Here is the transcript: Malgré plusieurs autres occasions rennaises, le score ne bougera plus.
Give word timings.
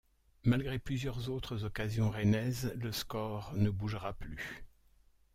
Malgré 0.45 0.79
plusieurs 0.79 1.29
autres 1.29 1.63
occasions 1.63 2.09
rennaises, 2.09 2.73
le 2.75 2.91
score 2.91 3.51
ne 3.53 3.69
bougera 3.69 4.13
plus. 4.13 4.65